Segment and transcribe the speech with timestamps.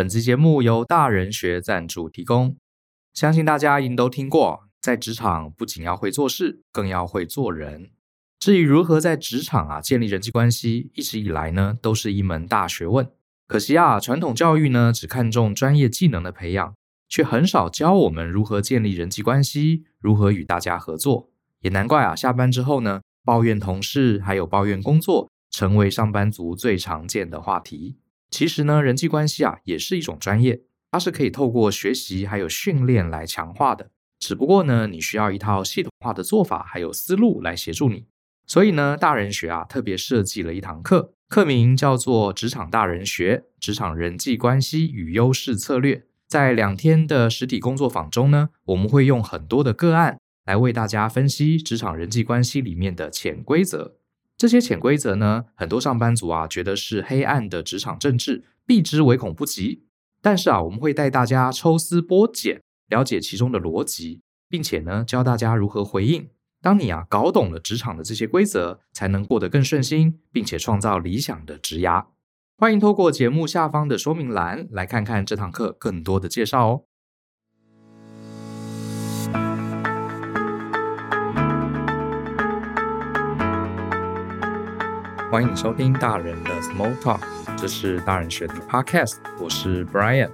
[0.00, 2.56] 本期节目由大人学赞助提供。
[3.12, 7.90] 相信大家一定都听过，在职场不仅要会做事，更要会做人。
[8.38, 13.10] 至于如何在职场啊建立人际关系，一直以来呢都是一门大学问。
[13.46, 16.74] 可惜啊，传统教育呢只看重专业技能的培养，
[17.06, 21.28] 却很少教我们如何建立人际关系，如何与大家合作。
[21.60, 27.98] 也难怪啊，下班之后呢，抱怨同事还有抱怨工作，成为上班族最常见的话题。
[28.30, 33.90] 其实呢，人际关系啊也是一种专业，它是可以透过学习还有训练来强化的。
[34.18, 38.06] 只不过呢，你需要一套系统化的做法还有思路来协助你。
[38.46, 45.96] 所以呢，大人学啊特别设计了一堂课，课名叫做《职场大人学：职场人际关系与优势策略》。
[46.28, 53.96] 在两天的实体工作坊中呢，我们会用很多的个案来为大家分析职场人际关系里面的潜规则。
[54.40, 59.84] 这些潜规则呢，很多上班族啊觉得是黑暗的职场政治，避之唯恐不及。
[60.22, 66.30] 但是啊，我们会带大家抽丝剥茧，了解其中的逻辑，并且呢，教大家如何回应。
[66.62, 72.06] 当你啊搞懂了职场的这些规则，才能过得更顺心，并且创造理想的职涯。
[72.56, 76.84] 欢迎透过节目下方的说明栏来看看这堂课更多的介绍哦。
[85.30, 87.20] 欢迎收听大人的 Small Talk，
[87.56, 90.28] 这是大人学的 Podcast，我是 Brian。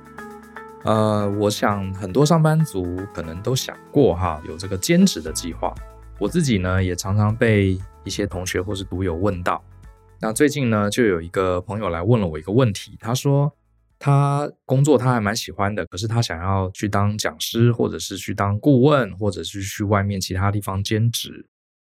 [0.85, 5.75] 呃，我想很多上班族可能都想过哈，有这个兼职的计划。
[6.19, 9.63] 我自己呢，也常常被一些同学或是读友问到。
[10.19, 13.53] 那最近呢，就有一个朋友来问了我一个问题，他说
[13.99, 21.47] 他工作他还蛮喜欢的，可是他想要去当讲师，或者是去当顾问，或者是去外面其他地方兼职。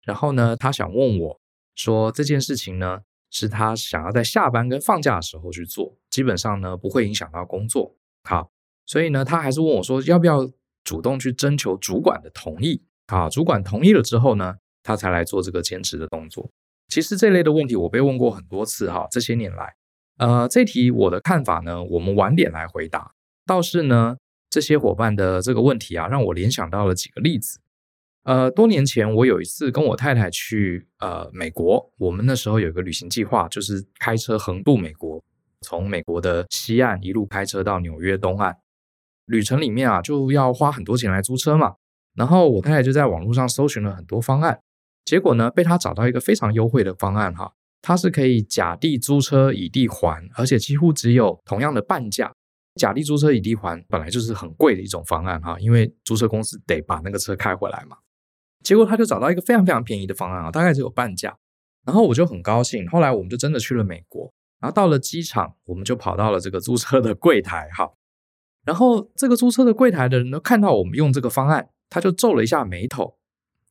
[0.05, 1.41] 然后呢，他想问我。
[1.75, 7.95] 说这件事情呢，是他想要在下班跟放假的时候去做，基本上呢不会影响到工作。
[8.23, 8.52] 好，
[8.86, 10.50] 所以呢，他还是问我说，要不要
[10.83, 12.83] 主动去征求主管的同意？
[13.08, 16.51] 好，主管同意了之后呢，他才来做这个兼职的动作。
[16.88, 19.75] 其实这类的问题我被问过很多次哈，这些年来，
[20.17, 23.13] 呃，这题我的看法呢，我们晚点来回答。
[23.46, 24.17] 倒是呢，
[24.50, 27.59] 这些伙伴的这个问题啊，让我联想到了几个例子。
[28.24, 35.24] 呃，多年前我有一次跟我太太去呃美国，我们那时候有一个旅行计划，就是开车横渡美国，
[35.62, 38.56] 从美国的西岸一路开车到纽约东岸。
[39.26, 41.76] 旅程里面啊，就要花很多钱来租车嘛。
[42.14, 44.59] 然后我太太就在网络上搜寻了很多方案，
[45.06, 52.32] 结果呢，被她找到一个非常优惠的方案哈，它是可以甲地租车乙地还，而且几乎只有同样的半价。
[52.76, 57.98] 甲地租车乙地还本来就是很贵的一种方案哈，因为租车公司得把那个车开回来嘛。
[58.63, 61.38] 结果他就找到一个非常非常便宜的方案啊，大概只有半价。
[61.85, 62.88] 然后我就很高兴。
[62.89, 67.91] 后来我们就真的去了美国，然后到了机场，我们就跑到了这个租车的柜台哈。
[68.63, 73.17] 然后这个租车的柜台的人都看到我们用这个方案，他就皱了一下眉头。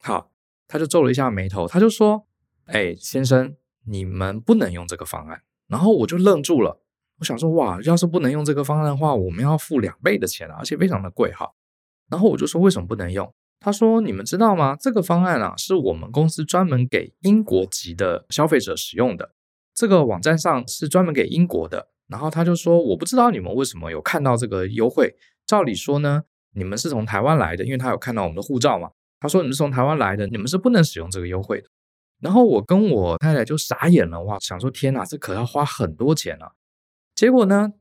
[0.02, 0.32] 好，
[0.66, 2.26] 他就皱了一下眉头，他就说
[2.66, 3.54] ：“哎，先生，
[3.86, 6.82] 你们不能用这个方案。”然后我就愣住了，
[7.20, 11.48] 我想说：“哇，要是不能用这个方案的话，我们要付两倍的钱啊，而且非常的贵哈。”
[12.10, 13.32] 然后我就说：“为什么不能用？”
[13.62, 14.74] 他说：“你们知道吗？
[14.80, 19.32] 这个方案啊，是我们公司专门给英国籍的消费者使用的。
[19.74, 21.88] 这个网站上是专门给英国的。
[22.06, 25.14] 然后他就说：我不知道你们为什么有看到这个优惠。
[25.46, 28.90] 照理说呢，你们是从台湾来的，因为他有看到我们的护照嘛。
[29.20, 31.68] 他说你们是从台湾来的，你们是不能使用这个优惠的。
[32.20, 36.52] 然后我跟我太太就傻眼了，哇，想说天哪，这可要花很多钱啊。
[37.14, 37.74] 结果呢，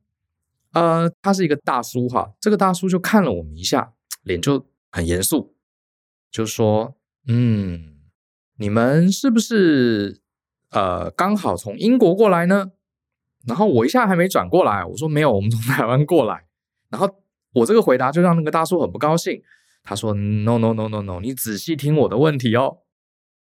[0.73, 5.56] 呃，他是一个大叔哈，这个大叔就看了我们一下，脸就很严肃。”
[6.31, 6.95] 就说，
[7.28, 8.00] 嗯，
[8.57, 10.22] 你们是不是
[10.72, 12.72] 呃刚好从英国过来呢？
[13.47, 16.45] 然后我一下还没转过来，我说没有，我们从台湾过来。
[16.89, 17.09] 然后
[17.53, 19.41] 我这个回答就让那个大叔很不高兴。
[19.81, 22.79] 他说：“No no no no no，你仔细听我的问题哦，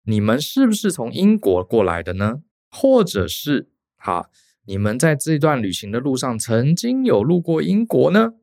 [0.04, 2.42] 你们是不是从英国过来的呢？
[2.70, 4.30] 或者是哈，
[4.66, 8.34] 你们在这段旅行的路上曾经有路过英国呢？”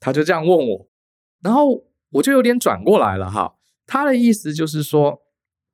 [0.00, 0.88] 他就这样问我，
[1.40, 3.54] 然后我就有点转过来了哈。
[3.88, 5.18] 他的意思就是说，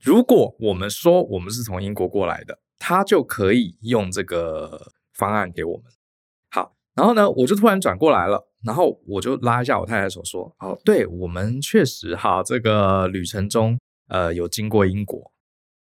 [0.01, 5.85] 如果我们说我们是从英国过来的，他就可以用这个方案给我们。
[6.49, 13.77] 好，然后呢，我就突然转过来了，然后我就拉一下我太太手说：“哦，对，我们确实哈，这个旅程中
[14.09, 15.33] 呃有经过英国。”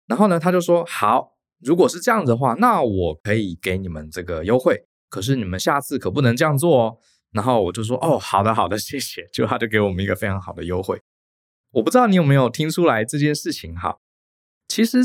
[0.07, 6.97] 然后呢，他就说：“好，如果是这样子的话，那我可以给你们这个优惠，可是你们下次可不能这样做哦。”
[7.31, 10.99] 然后我就说：“哦，好的，好的，谢谢。”就他就给我们一个非常好的优惠。
[11.73, 13.97] 我不知道你有没有听出来这件事情哈，
[14.67, 14.99] 其实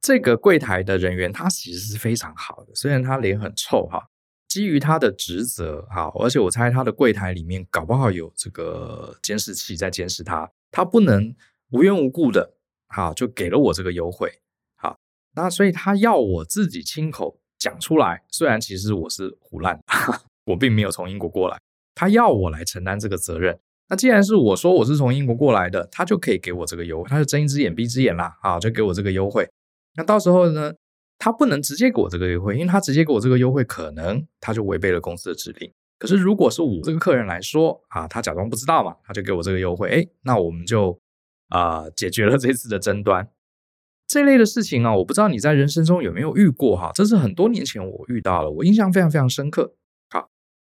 [0.00, 4.08] 这个柜台的人员他其实是非常好的，虽然他脸很臭哈，
[4.46, 11.34] 基于他的职责，哈，而且我猜他的柜台里面搞不好有这个监视器在监视他，他不能
[11.70, 12.54] 无缘无故的，
[12.88, 14.30] 哈，就给了我这个优惠，
[14.76, 14.96] 好，
[15.34, 19.80] 那所以他要我自己亲口讲出来，虽然其实我是胡烂，
[20.46, 21.60] 我并没有从英国过来，
[21.92, 23.58] 他要我来承担这个责任。
[23.88, 29.48] 那既然是我说我是从英国过来的，他就可以给我这个优惠，他就睁一只眼闭一只眼啦，啊，就给我这个优惠。
[29.96, 30.72] 那到时候呢，
[31.18, 35.70] 他不能直接给我这个优惠，因为他直接给我这个优惠，可能他就违背了公司的指令。
[35.98, 40.98] 可是如果是我这个客人来说，啊，他假装不知道嘛，他就给我这个优惠，诶，那我们就
[41.50, 43.28] 啊、解决了这次的争端。
[44.06, 49.74] 这类的事情啊，我不知道你在人生中有没有遇过哈，这是很多年前我遇到了，我印象非常非常深刻。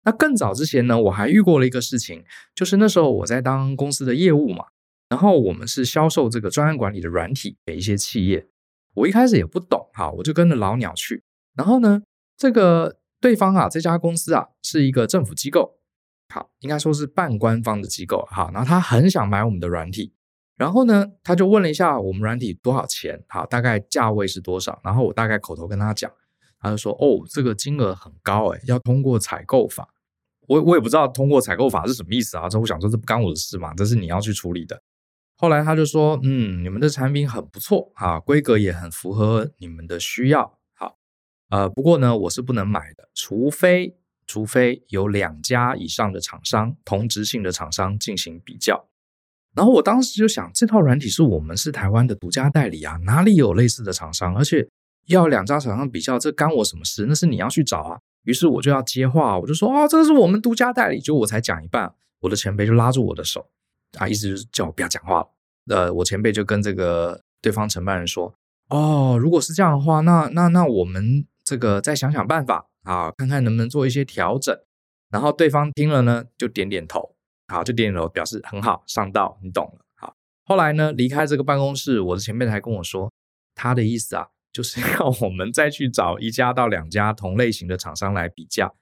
[0.05, 4.65] 那更早之前呢，我还遇过了一个事情，就是那时候我在当公司的业务嘛，
[5.09, 8.49] 然后我们是销售这个专案管理的软体给一些企业。
[8.95, 11.23] 我一开始也不懂哈，我就跟着老鸟去。
[11.55, 12.03] 然后呢，
[12.37, 15.79] 这个对方啊，这家公司啊是一个政府机构，
[16.35, 18.51] 好，应该说是半官方的机构哈。
[18.53, 20.13] 然后他很想买我们的软体，
[20.57, 24.81] 然后呢，他就问了一下我们软体多少钱，好，大概价位是多少。
[24.83, 26.11] 然后我大概口头跟他讲。
[26.63, 29.89] 他就说：“哦，这个金额很高诶，要通过采购法。
[30.47, 32.49] 我我也不知道通过采购法是什么意思啊。
[32.49, 34.81] 这我想说，这不干我的事嘛，这是你要去处理的。
[35.37, 40.57] 后来他就说：嗯，你们的产品很不错啊，规格也很符合你们的需要。
[40.75, 40.97] 好，
[41.51, 43.97] 呃，不过呢，我是不能买的，除非
[44.29, 48.89] 除非有两家以上的厂商，同质性的厂商进行比较。
[49.55, 54.37] 然后我当时就想，这套软体是我们是台湾的独家代理啊，哪里有类似的厂商？
[54.37, 54.69] 而且。”
[55.07, 57.07] 要两家厂商比较，这干我什么事？
[57.07, 58.01] 那是你要去找啊。
[58.25, 63.49] 于是我就要接话，我就说：“哦，这是我们独家代理。”就我才讲一半，我的前辈就拉住我的手，
[63.99, 65.29] 啊，意思就是叫我不要讲话了。
[65.67, 68.33] 呃，我前辈就跟这个对方承办人说
[68.71, 74.57] ：“哦，如果是这样的话，那那那我们这个再想想办法啊，看看能不能做一些调整。”
[75.11, 77.17] 然后对方听了呢，就点点头，
[77.49, 79.85] 好，就点点头表示很好，上道，你懂了。
[79.97, 80.15] 好，
[80.45, 83.13] 后来呢，离开这个办公室，我的前辈还跟我说，
[83.57, 84.29] 他的意思啊。
[84.53, 88.75] 就是要 我们再去找一家到两家同类型的厂商来比较，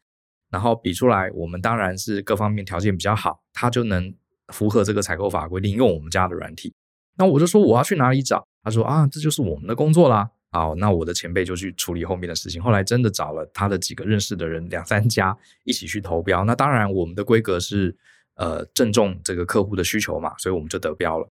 [0.51, 4.13] 然后比出来，我们当然是各方面条件比较好，他就能
[4.49, 6.75] 符合这个采购法规定用我们家的软体。
[7.17, 8.47] 那我就说我要去哪里找？
[8.63, 10.29] 他说啊，这就是我们的工作啦。
[10.53, 12.61] 好，那我的前辈就去处理后面的事情。
[12.61, 16.45] 后来真的找了他的几个认识的人，两三家一起去投标。
[16.45, 17.97] 那当然，我们的规格是
[18.35, 21.29] 呃正中这个客户的需求嘛，所以我们就得标了。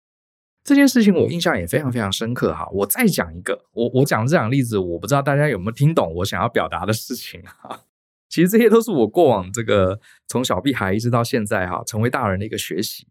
[0.65, 7.83] 这件事情我印象也非常非常深刻哈，我再讲一个，我我讲这两个例子，我不知道大家有没有听懂我想要表达的事情哈。
[8.31, 13.07] 其实这些都是我过往这个从小屁孩一直到现在哈，成为大人的一个学习。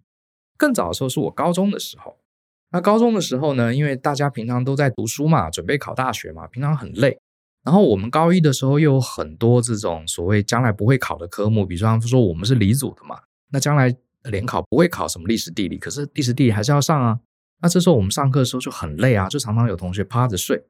[0.57, 2.17] 更早的时候是我高中的时候，
[2.71, 7.19] 那高中的时候呢，因为大家平常都在读书嘛，准备考大学嘛，平常很累。
[7.63, 13.19] 然后我们高一的时候又有很多这种所谓将来不会考的科目，比方说我们是理组的嘛，
[13.51, 17.19] 那将来联考不会考什么历史地理，可是历史地理还是要上啊。
[17.63, 20.65] 那这时候我们上课的时候就很累啊，就常常有同学趴着睡。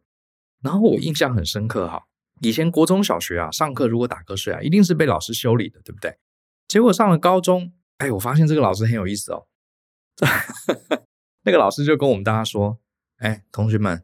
[0.62, 2.04] 然后我印象很深刻哈，
[2.42, 6.16] 以前国中小学啊，上课如果打瞌睡啊，一定是被老师修理的，对不对？
[6.68, 9.48] 结果上了高中，哎，我发现这个老师很有意思哦。
[11.42, 12.78] 那个老师就跟我们大家说
[13.18, 14.04] ：“哎，同学们，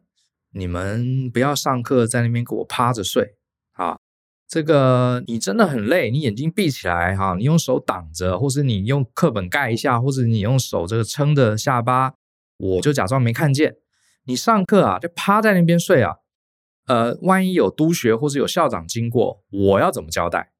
[0.54, 3.36] 你们不要上课在那边给我趴着睡
[3.74, 4.00] 啊！
[4.48, 12.16] 这个你真的很累，你眼睛闭起来哈，你用手挡着，或是你用课本盖一下，或者你用手这个撑着下巴。”
[12.60, 13.78] 我就假装没看见
[14.26, 16.18] 你上课啊，就趴在那边睡啊。
[16.86, 20.52] 呃，万一有督学或者有校长经过，我要怎么交代？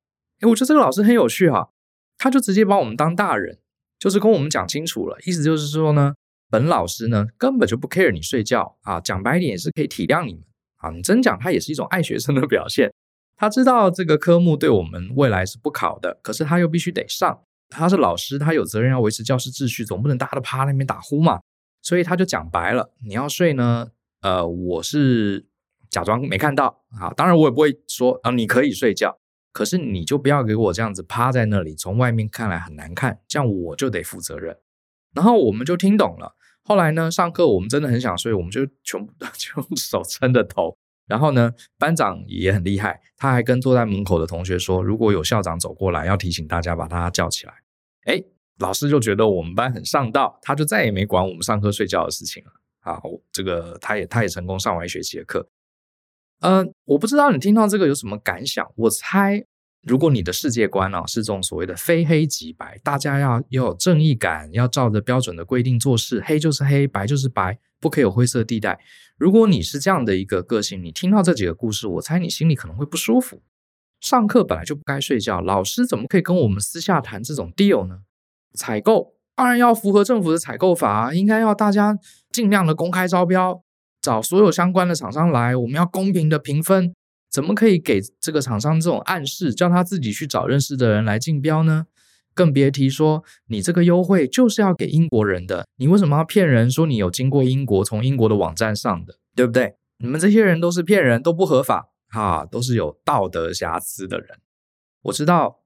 [0.42, 1.70] 诶，我觉得这个老师很有趣哈，
[2.18, 3.60] 他就直接把我们当大人，
[3.98, 6.14] 就是跟我们讲清楚了，意思就是说呢，
[6.50, 10.44] 本老师呢根本就不 care 你睡觉啊，讲白一点也是可以体谅你们
[10.78, 10.92] 啊。
[10.92, 12.94] 你真讲他也是一种爱学生的表现，
[13.36, 21.40] 他知道这个科目对我们未来是不考的，可是他又必须得上，他是老师，他有责任要维持教室秩序，总不能大家都趴那边打呼嘛。
[21.82, 25.48] 所以他就讲白了，你要睡呢，呃，我是
[25.90, 27.14] 假装没看到啊。
[27.16, 29.18] 当然我也不会说啊，你可以睡觉，
[29.52, 34.58] 可是你就不要给我这样子趴在那里，从外面看来很难看，这样我就得负责任。
[35.14, 36.36] 然后我们就听懂了。
[36.64, 40.78] 后来呢，上课我们真的很想睡，我们就全部 就用手撑着头。
[41.08, 47.54] 然后呢，班长也很厉害，他还跟坐在门口的同学说，如果有校长走过来，要提醒大家把他叫起来。
[48.06, 48.24] 诶
[48.60, 52.52] 老师就觉得我们班很上道，他就再也没管我们上课睡觉的事情了。
[52.82, 53.02] 啊，
[53.32, 55.50] 这个他也他也成功上完一学期的课。
[56.42, 58.66] 嗯、呃，我不知道你听到这个有什么感想？
[58.76, 59.44] 我猜，
[59.84, 68.80] 如果你的世界观啊是这种所谓的非黑即白，大家要要有正义感，要照着标准的规定做事，黑就是黑，白就是白，不可以有灰色地带。
[69.18, 73.42] 如果你是这样的一个个性，你听到这几个故事，我猜你心里可能会不舒服。
[74.00, 78.00] 上课本来就不该睡觉，老师怎么可以跟我们私下谈这种 deal 呢？
[78.54, 81.98] 采购当然要符合政府的采购法，应该要大家
[82.32, 83.62] 尽量的公开招标，
[84.02, 86.94] 找所有相关的厂商来，我们要公平的评分。
[87.32, 91.86] 怎么可以给这个厂商这种暗示，叫他自己去找认识的人来竞标呢？
[92.34, 99.76] 更别提说你这个优惠就是要给英国人的，你为什么要骗人说你有经过英国，从英国的网站上的，对不对？
[99.98, 104.40] 你们这些人都是骗人，都不合法，哈，都是有道德瑕疵的人。
[105.04, 105.60] 我知道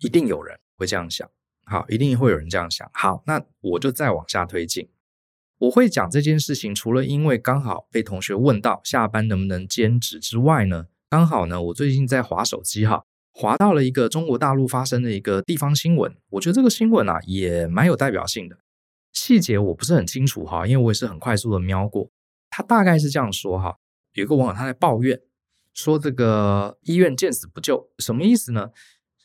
[0.00, 1.28] 一定有人会这样想，
[1.66, 2.88] 好，一定会有人这样想。
[2.92, 4.88] 好，那我就再往下推进。
[5.58, 16.14] 我会讲这件事情，除了因为刚好被同学问到下班能不能兼职之外呢，刚好呢，我最近在滑手机哈，滑到了一个中国大陆发生的一个地方新闻。
[16.30, 18.58] 我觉得这个新闻啊也蛮有代表性的，
[19.12, 22.10] 细节我不是很清楚哈，因为我也是很快速的瞄过。
[22.50, 23.76] 他大概是这样说哈，
[24.12, 25.18] 有一个网友他在抱怨
[25.72, 28.70] 说这个医院见死不救，什么意思呢？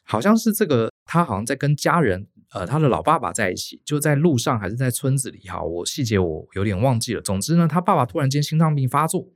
[0.04, 7.22] 好像是这个他好像在跟家人，呃，他的老爸爸在一起，就在路上还是在村子里哈，我细节我有点忘记了。
[7.22, 9.28] 总之呢，他爸爸突然间心脏病发作，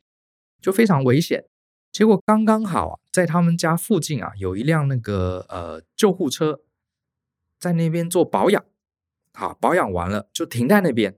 [0.61, 1.45] 就非常危险。
[1.91, 6.59] 结果刚刚好啊，在他们家附近啊，有一辆那个呃救护车，
[7.59, 8.63] 在那边做保养，
[9.33, 11.15] 好，保养完了就停在那边，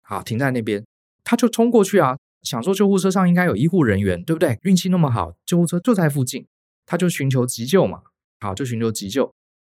[0.00, 0.82] 好，停在那边，
[1.22, 4.58] 他就冲过去啊，想说救护车上应该有医护人员，对不对？
[4.62, 6.46] 运气那么好，救护车就在附近，
[6.86, 8.00] 他就寻求急救嘛，
[8.40, 9.30] 好，就寻求急救。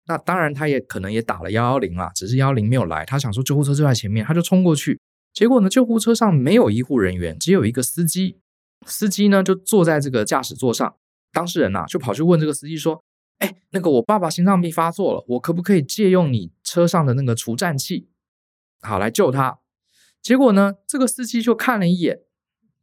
[0.06, 5.00] 那当然他也可能也打了幺幺零啦，只是幺幺零没有来，他想说救护车就在前面，他就冲过去，
[5.32, 8.38] 结果呢，救护车上没有医护人员，只有一个司机。
[8.84, 10.94] 司机呢就坐在这个驾驶座上，
[11.32, 13.02] 当事人呐、啊、就跑去问这个司机说
[13.38, 18.08] ：“哎，那个我爸爸心脏病发作了，我可不可以借用你车上的那个除颤器，
[18.82, 19.58] 好来救他？”
[20.22, 22.20] 结果呢，这个司机就看了一眼，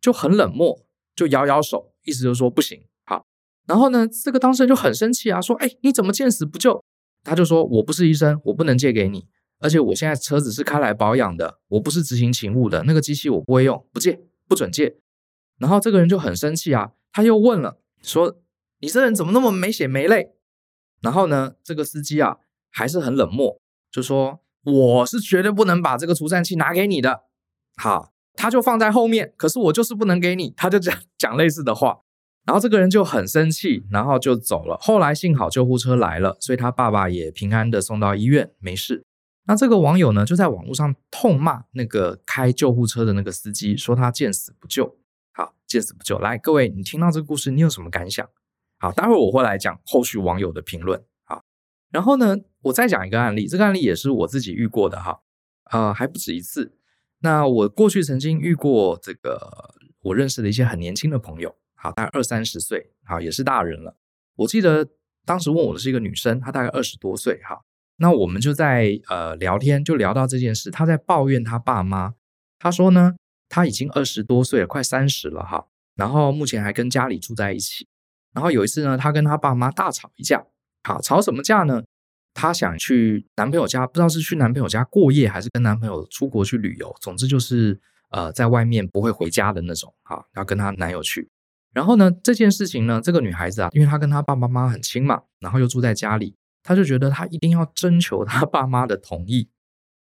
[0.02, 0.84] 就很冷漠，
[1.16, 2.82] 就摇摇手，意思就是说不行。
[3.06, 3.26] 好，
[3.66, 6.84] 然后呢，这个当事人就很生气啊，说：“哎，你怎么见死不救？”
[7.24, 9.26] 他就说：“我不是医生，我不能借给你，
[9.60, 14.98] 而且我现在车子是开来保养的，我不是执行勤务的，那个机器我不会用，不借，不准借。”
[15.58, 18.42] 然后这个人就很生气啊，他又问了，说
[18.82, 20.34] ：“你这人怎么那么没血没泪？”
[21.02, 22.38] 然后呢，这个司机啊
[22.70, 23.60] 还是很冷漠，
[23.92, 27.22] 就说：“我是绝对不能把这个除颤器拿给你的。”
[27.78, 32.02] 好，他就放在后面，可是我就是不能给你，他就讲讲类似的话。
[32.46, 34.78] 然后这个人就很生气，然后就走了。
[34.82, 39.06] 后来幸好救护车来了，所以他爸爸也平安的送到医院，没事。
[39.46, 44.98] 那这个网友呢，就在网络上痛骂那个开救护车的那个司机，说他见死不救。
[45.34, 46.20] 好，见死不救。
[46.20, 48.28] 来，各位，你听到这个故事，你有什么感想？
[48.80, 51.02] 好，待会儿我会来讲后续网友的评论。
[51.24, 51.44] 好，
[51.92, 55.22] 然后呢，我再讲一个案例，这个案例也是我自己遇过的哈，
[55.72, 56.78] 呃，还不止一次。
[57.20, 63.96] 那我过去曾经遇过这个我认识的一些很年轻的朋友，好，大概二三十岁，好，也是大人了。
[64.38, 64.88] 我记得
[65.26, 67.62] 当时问我的是一个女生，她大概二十多岁，哈，
[67.98, 72.14] 那我们就在呃聊天，就聊到这件事，她在抱怨她爸妈，
[72.58, 73.16] 她说呢。
[73.50, 75.68] 她已经二十多岁了，快三十了哈。
[75.96, 77.88] 然后目前还跟家里住在一起。
[78.34, 80.44] 然后有一次呢，她跟她爸妈大吵一架。
[80.84, 81.84] 好，吵什么架呢？
[82.34, 86.96] 她想去男朋友家，不知道是去男朋友家过夜，还是跟男朋友出国去旅游。
[87.00, 89.94] 总之就是呃，在外面不会回家的那种。
[90.02, 91.30] 好，要跟她男友去。
[91.74, 99.50] 然后呢，这件事情呢，这个女孩子啊，因为她跟她爸爸妈妈很亲嘛，然后又住在家里，她就觉得她一定要征求她爸妈的同意。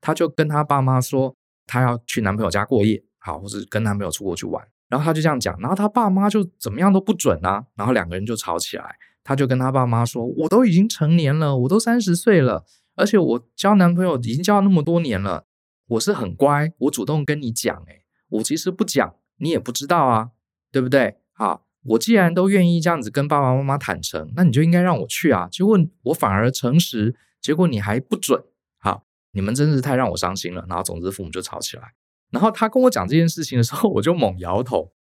[0.00, 1.34] 她就跟她爸妈说，
[1.66, 3.02] 她要去男朋友家过夜。
[3.24, 8.96] 好，或是跟男朋友出国去玩，然后她就这样讲，然后她爸妈就怎么样都不准啊，然后两个人就吵起来。
[9.22, 12.64] 她就跟她爸妈说：“我都已经成年了，我都三十岁了，
[12.96, 15.44] 而且我交男朋友已经交了那么多年了，
[15.86, 20.30] 我是很乖，我主动跟你讲，诶，我其实不讲，你也不知道啊，
[20.72, 21.18] 对不对？
[21.32, 25.48] 好，我既然都愿意这样子跟爸爸妈妈坦诚，那你就应该让我去啊。
[25.50, 28.42] 结果我反而诚实，结果你还不准，
[28.78, 30.64] 好，你们真是太让我伤心了。
[30.68, 31.94] 然后总之父母就吵起来。”
[32.30, 34.92] 然后他跟我讲这件事情的时候，我就猛摇头。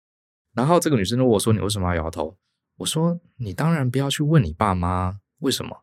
[0.53, 2.37] 然后这个女生就问我说：“你为什么要摇头？”
[2.79, 5.77] 我说：“你当然不要去问你爸妈为什么，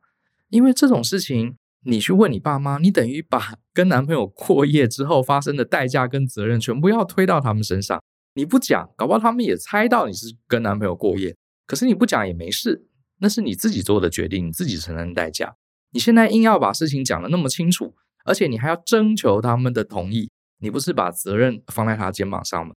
[0.50, 8.02] 因为这种事情你去问你爸妈，你等于把跟男朋友过夜之后发生的代价跟责任全部要推到他们身上。
[8.38, 11.36] 你不讲，搞不好他们也猜到你是跟男朋友过夜。
[11.66, 12.86] 可是你不讲也没事，
[13.18, 15.56] 那是你自己做的决定，你自己承担代价。
[15.90, 20.30] 你现在硬要把事情讲得那么清楚，而且你还要征求他们的同意。”
[20.62, 22.74] 你不是把责任放在他肩膀上吗？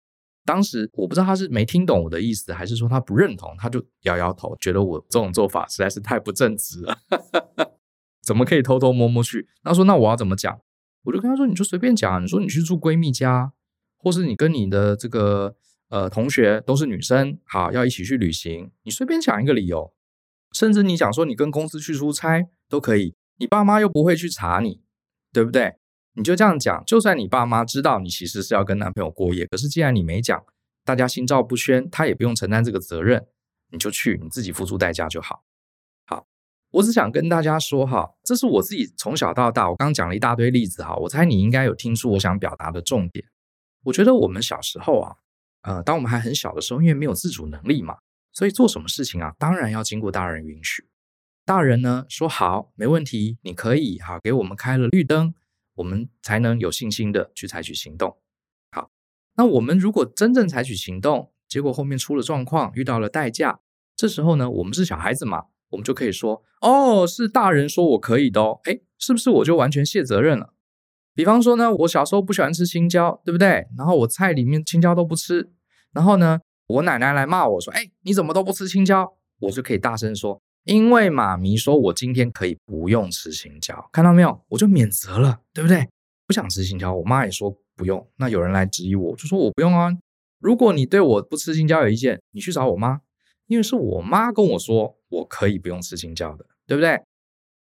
[0.44, 6.96] 当时我不知道他是没听懂我的意思，还是说他不认同，他就摇摇头，觉得我这种做法实在是太不正直了，
[8.22, 9.48] 怎么可以偷偷摸摸去？
[9.64, 10.60] 他说：“那我要怎么讲？”
[11.04, 13.52] 我就跟他说：“你就随便讲，你说你去住闺蜜家，
[13.98, 15.54] 或是你跟你的这个
[15.88, 19.92] 呃同学都是女生，好，要一起去旅行，你随便讲一个理由。
[20.52, 24.80] 甚至你想说你跟公司去出差都可以，你爸妈又不会去查你，
[25.30, 25.74] 对不对？
[26.14, 30.42] 你就这样讲，就算你爸妈知道你其实是要跟男朋友过夜，可是既然你没讲，
[30.84, 33.26] 大家心照不宣，他也不用承担这个责任，
[33.70, 35.44] 你就去，你自己付出代价就好。
[36.06, 36.26] 好，
[36.70, 43.24] 我只想跟大家说哈，这是我自己从小到大，我刚讲了一大堆例子哈，我猜你应该有听出我想表达的重点。
[43.88, 45.16] 我觉得我们小时候啊，
[45.62, 47.98] 呃，当我们还很小的时候，因为没有自主能力嘛，
[48.32, 50.88] 所以做什么事情啊，当然要经过大人允许。
[51.44, 55.34] 大人呢说好，没问题，你可以好，给我们开了绿灯。
[55.76, 58.18] 我们才能有信心的去采取行动。
[58.72, 58.90] 好，
[59.36, 63.60] 那我们如果真正采取行动，结果后面出了状况，遇到了代价，
[63.94, 70.52] 这时候呢，我们是小孩子嘛，我们就可以说，哦，是大人说我可以的哦，诶，是不是我就完全卸责任了？
[71.18, 73.66] 比方说呢，我小时候不喜欢吃青椒，对不对？
[73.76, 75.50] 然后我菜里面青椒都不吃，
[75.90, 79.14] 然后呢，我奶奶来骂我说，诶，你怎么都不吃青椒？
[79.40, 80.40] 我就可以大声说。
[80.62, 84.40] 因为妈咪说我今天可以不用吃青椒，看到没有？
[84.50, 85.88] 我就免责了，对不对？
[86.24, 88.08] 不想吃青椒，我妈也说不用。
[88.18, 89.90] 那有人来质疑我，就说我不用啊。
[90.38, 93.00] 如果你对我不吃青椒有意见，你去找我妈，
[93.48, 97.02] 因为是我妈跟我说我可以不用吃青椒的，对不对？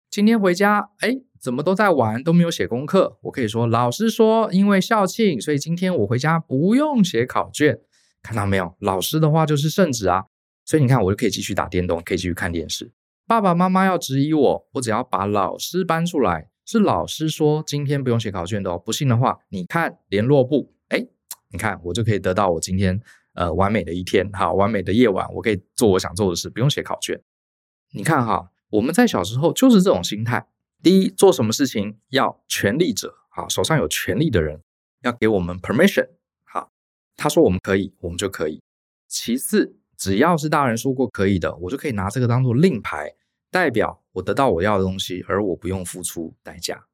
[0.10, 3.18] 今天回家，哎，怎么都在玩，都没有写功课？
[3.24, 7.82] 我可以说老师说，因为校庆，所以今天我回家不用写考卷。
[8.22, 8.74] 看到没有？
[8.80, 10.24] 老师的话就是圣旨啊。
[10.64, 12.94] 所以你看，我就可以继续打电动，可以继续看电视。
[13.28, 18.78] 爸爸妈妈要质疑我，我只要把老师搬出来，是老师说今天不用写考卷的哦。
[18.78, 21.06] 不信的话，你看联络簿，哎，
[21.52, 23.02] 你看我就可以得到我今天
[23.34, 27.22] 呃完美的一天，好，完美的夜晚，我可以做我想做的事，不用写考卷。
[27.92, 30.48] 你看哈，我们在小时候就是这种心态。
[30.84, 34.62] 第一，做什么事情要权力者，啊，手上有权力的人
[35.02, 36.10] 要给我们 permission，
[36.44, 36.70] 好，
[37.16, 38.62] 他说我们可以，我们就可以。
[39.08, 39.80] 其次。
[39.96, 43.14] 只要是大人说过可以的，我就可以拿这个当做令牌，
[43.50, 46.88] 代表我得到我要的东西，而我不用付出代价。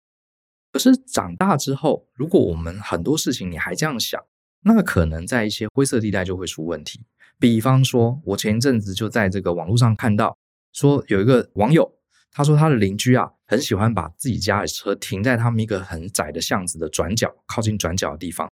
[0.71, 4.23] 可是长大之后，如果我们很多事情你还这样想，
[4.61, 7.01] 那可能在一些灰色地带就会出问题。
[7.39, 10.37] 比方说，我前一阵子就在这个网络上看到，
[10.71, 11.97] 说有一个网友，
[12.31, 18.47] 他说他的邻居啊，很喜欢把自己家的车停在他们一个很窄的巷子的转角，靠近转角的地方。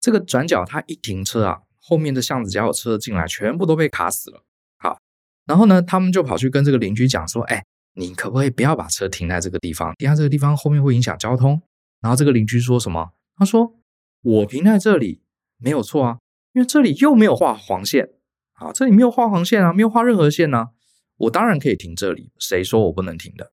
[0.00, 1.62] 这个转角他一停车啊。
[1.88, 4.42] 后面的巷子只要有车进来，全部都被卡死了。
[4.76, 4.98] 好，
[5.44, 9.94] 然后呢，他们就跑去跟这个邻居讲说：“哎，你可不可以不要把车停在这个地方？
[9.96, 11.62] 停在这个地方后面会影响交通。”
[12.02, 13.12] 然后这个邻居说什么？
[13.36, 13.76] 他说
[14.22, 15.22] ：“我停在这里
[15.58, 16.18] 没有错啊，
[16.54, 18.10] 因为这里又没有画黄线。
[18.52, 20.70] 好，这里没有画黄线啊，没有画任何线啊，
[21.18, 22.32] 我当然可以停这里。
[22.40, 23.52] 谁说我不能停的？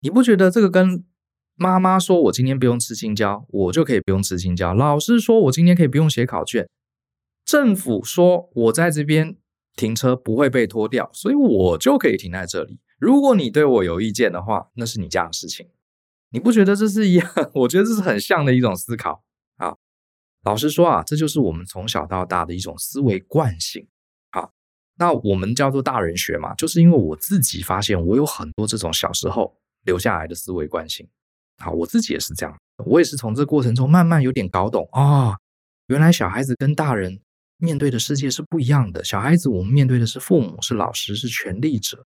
[0.00, 1.04] 你不觉得这个跟
[1.54, 4.72] 妈妈说我今天不用吃青椒，我就可以不用吃青椒？
[4.74, 6.68] 老师说我今天可以不用写考卷？”
[7.44, 9.36] 政府说，我在这边
[9.74, 12.78] 停车不会被拖掉，所以我就可以停在这里。
[12.98, 15.68] 如果你对我有意见的话，那是你家的事情。
[16.30, 17.28] 你不觉得这是一样？
[17.54, 19.24] 我觉得这是很像的一种思考
[19.56, 19.74] 啊。
[20.44, 23.88] 老实说啊，这就是我们从小到大的一种思维惯性。
[24.30, 24.50] 啊，
[24.98, 31.08] 那我们叫做大人学嘛，就是因为我自己发现我有很多这种小时候留下来的思维惯性。
[31.58, 35.36] 好，我自己也是这样，我也是从这过程中慢慢有点搞懂啊，
[35.86, 37.20] 原来小孩子跟大人。
[37.62, 39.04] 面对的世界是不一样的。
[39.04, 42.06] 小孩子，我们面对的是父母，是老师，是权力者。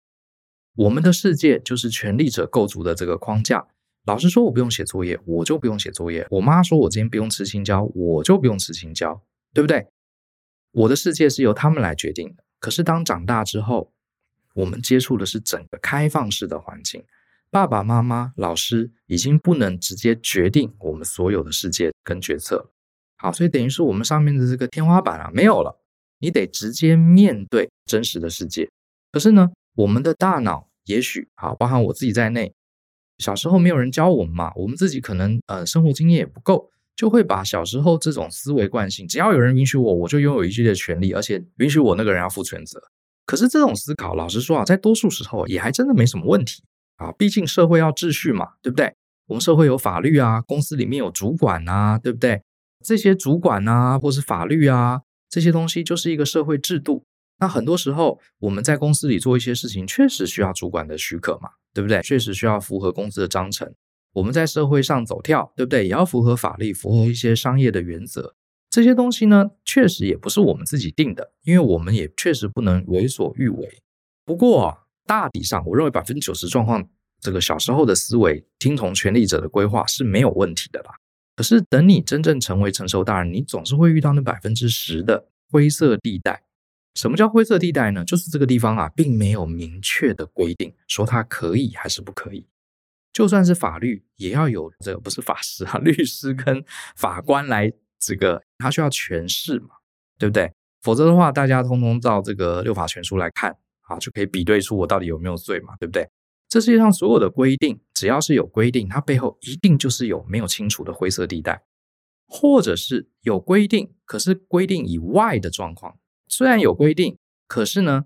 [0.74, 3.68] 我们的世界就是权力者构筑的这个框架。
[4.06, 6.26] 老师说我不用写作业，我就不用写作业。
[6.32, 9.22] 我妈说我今天不用吃青椒，我就不用吃青椒，
[9.54, 9.86] 对不对？
[10.72, 12.44] 我的世界是由他们来决定的。
[12.60, 13.94] 可是当长大之后，
[14.56, 17.06] 我们接触的是整个开放式的环境，
[17.54, 22.72] 爸爸妈妈、老师已经不能直接决定我们所有的世界跟决策。
[23.16, 25.80] 好，所以等于是我们上面的这个天花板啊没有了，
[26.18, 28.68] 你得直接面对真实的世界。
[29.12, 32.52] 可是呢，我们的大脑也许啊，包含我自己在内，
[33.20, 42.82] 小时候没有人教我们嘛，我们自己可能呃生活经验也不够，就会把小时候这种思维惯性，只要有人允许我，我就拥有一切的权利，而且允许我那个人要负全责。
[43.28, 46.64] 可是这种思考，老实说啊，在多数时候也还真的没什么问题
[46.98, 48.94] 啊，毕竟社会要秩序嘛，对不对？
[49.28, 52.44] 我们社会有法律啊，公司里面有主管啊，对不对？
[52.84, 57.06] 这些主管啊，或是法律啊，这些东西就是一个社会制度。
[57.40, 62.02] 那很多时候我们在公司里做一些事情，确实需要主管的许可嘛，对不对？
[62.02, 63.74] 确实需要符合公司的章程。
[64.14, 65.86] 我们在社会上走跳，对不对？
[65.86, 68.36] 也要符合法律，符合一些商业的原则。
[68.70, 73.82] 这些东西呢，确实也不是我们自己定的，因为我们也确实不能为所欲为。
[74.26, 76.88] 不过大体上，我认为百分之九十状况，
[77.20, 80.92] 这个小时候的思维听从权力者的规划是没有问题的啦。
[81.36, 86.44] 可是，等你真正成为成熟大人，你总是会遇到那百分之十的灰色地带。
[86.94, 88.06] 什么叫灰色地带呢？
[88.06, 92.46] 就是这个地方啊，并没有明确的规定说它可以还是不可以。
[93.12, 96.64] 就算是法律，也要有这个不是法师啊，律师跟
[96.96, 99.70] 法官来这个，他需要诠释嘛，
[100.20, 100.52] 对不对？
[100.82, 106.10] 否则的话，大家通通照这个六法全书来看啊，就可以比对出我到底有没有罪嘛，对不对？
[106.50, 111.64] 这世界上所有的规定，只要是有规定，它背后一定就是有没有清楚的灰色地带，
[112.28, 115.98] 或者是有规定，可是规定以外的状况。
[116.28, 117.18] 虽然有规定，
[117.48, 118.06] 可是呢，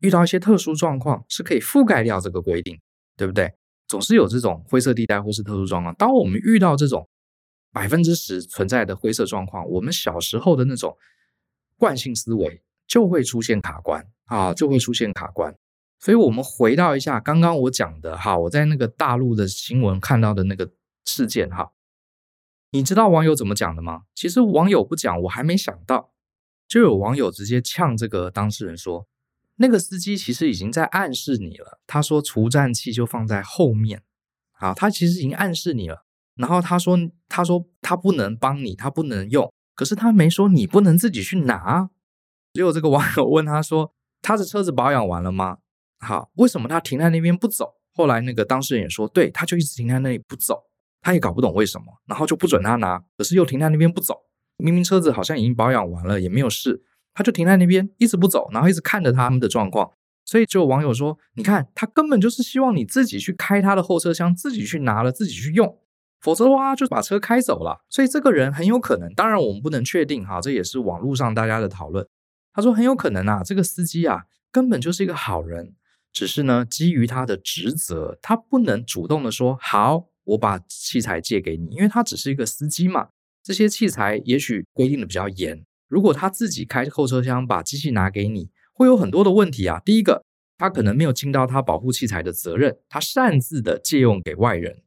[0.00, 2.78] 遇到一些特殊状况是可以覆盖掉这个规定，
[3.16, 3.52] 对不对？
[3.86, 5.94] 总是有这种灰色地带或是特殊状况。
[5.94, 7.08] 当我们遇到这种
[7.72, 10.94] 百分之十存在的灰色状况，我们小时候的那种
[11.78, 15.54] 惯性思维就会出现卡关啊，就会出现卡关。
[16.00, 20.70] 所以，我们回到一下刚刚我讲的哈，我在那个大陆的新闻看到的那个
[21.04, 21.72] 事件哈，
[22.70, 24.02] 你知道网友怎么讲的吗？
[24.14, 26.12] 其实网友不讲，我还没想到。
[26.68, 29.08] 就有网友直接呛这个当事人说
[29.56, 31.80] ：“那个司机其实已经在暗示你了。
[31.86, 34.02] 他说除颤器就放在后面，
[34.52, 36.04] 啊，他其实已经暗示你了。
[36.34, 41.88] 然后他说，他说他不能帮你，他不能用，可是他没说你不能自己去拿。
[42.52, 45.58] 结果这个网友问他说：他的车子保养完了吗？
[46.00, 47.74] 好，为什么他停在那边不走？
[47.94, 50.62] 后来那个当事人也说，对，他就一直停在那里不走，
[51.00, 54.14] 他也搞不懂为什么，然后就不准他拿，可是又停在那边不走。”
[54.58, 56.82] 明明车子好像已经保养完了，也没有事，
[57.14, 59.92] 他就停在那边一直不走，然后一直看着他们的状况。
[60.24, 65.78] 所以就有网友说：“你看，他根本就是希望你自己去开他的后车厢，自己去拿了，自己去用，
[66.20, 72.06] 否则的话就把车开走了。”所以这个人很有可能，当然我们不能确定哈，这也是网络上大家的讨论。
[72.58, 75.76] 他说很有可能啊，这个司机啊根本就是一个好人，
[76.12, 83.10] 只是呢基于他的职责，他不能主动的说好，我把器材借给你，因为他只是一个司机嘛。
[83.44, 89.80] 这些器材也许规定的比较严，如果他自己开后车厢把机器拿给你，会有很多的问题啊。
[89.84, 90.24] 第一个，
[90.56, 94.82] 他可能没有尽到他保护器材的责任，他擅自的借用给外人，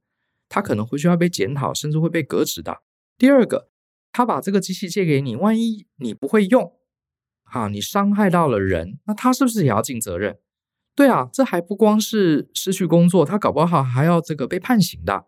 [0.50, 2.82] 他可能回去要被检讨，甚至会被革职的。
[3.18, 3.70] 第二个，
[4.12, 6.74] 他把这个机器借给你，万一你不会用，
[7.52, 10.38] 啊，你伤害到了人，那他是不是也要尽责任？
[10.96, 15.28] 对啊，这还不光是失去工作，他搞不好还要这个被判刑的。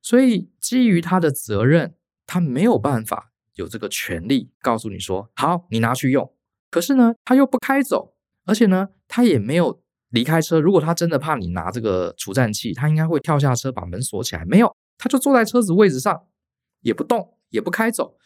[0.00, 1.94] 所以基于他的责任。
[2.26, 6.32] 他没有办法有这个权利告诉你说好，你拿去用。
[6.70, 8.14] 可是呢，他又不开走，
[8.46, 10.58] 而且呢，他也没有离开车。
[10.58, 14.42] 如果他真的怕你拿这个除颤器，他应该会跳下车把门锁起来。
[14.46, 16.26] 没有，他就坐在车子位置上，
[16.80, 18.16] 也不动，也不开走。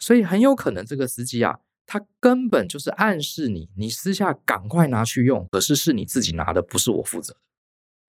[0.00, 5.46] 所以很有可能这个司机啊，他根本就是暗示你，你私下赶快拿去用。
[5.50, 7.36] 可是是你自己拿的，不是我负责。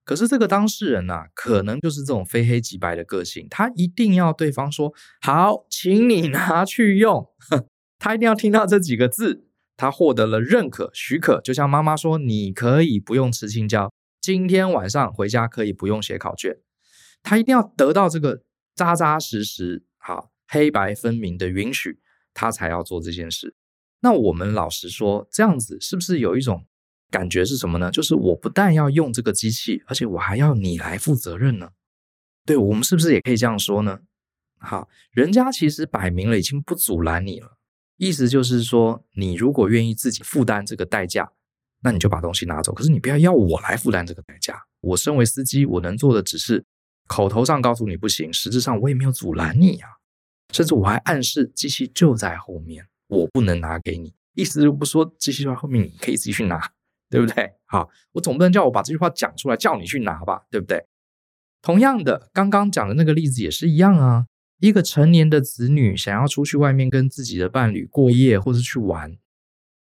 [0.04, 7.28] 可是这个当事人呐，可能就是这种非黑即白的个性，他一定要对方说好，请你拿去用，
[8.00, 9.44] 他一定要听到这几个字，
[9.76, 16.56] 他获得了认可许可，就像妈妈说，你可以不用吃青椒，今天晚上回家可以不用写考卷，
[17.22, 18.42] 他一定要得到这个
[18.74, 22.00] 扎扎实实、好黑白分明的允许，
[22.32, 23.54] 他才要做这件事。
[24.00, 26.64] 那我们老实说，这样子是不是有一种？
[27.10, 27.90] 感觉是什么呢？
[27.90, 31.70] 就是我不但要用这个机器，而且我还要你来负责任呢。
[32.44, 34.00] 对，我们是不是也可以这样说呢？
[34.58, 37.56] 好，人家其实摆明了已经不阻拦你了，
[37.96, 41.32] 意思就是说，你如果愿意自己负担这个代价，
[41.80, 42.74] 那你就把东西拿走。
[42.74, 44.62] 可是你不要要我来负担这个代价。
[44.82, 46.62] 我身为司机，我能做的只是
[47.06, 49.88] 口头上告诉你不行，实质上我也没有阻拦你啊，
[50.52, 54.14] 甚至我还暗示机器就在后面，我不能拿给你。
[54.34, 56.72] 意思就不说这些话后面，你可以自己去拿。
[57.10, 57.50] 对不对？
[57.64, 60.84] 好，我总不能叫我把这句话讲出来，叫你去拿吧，对不对？
[61.62, 64.26] 同样的，刚刚讲的那个例子也是一样啊。
[64.60, 69.16] 一个成年的子女想要出去外面跟自己的伴侣过夜，或是去玩，